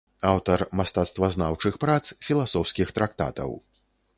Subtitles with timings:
[0.29, 1.99] Аўтар мастацтвазнаўчых прац,
[2.29, 3.55] філасофскіх трактатаў.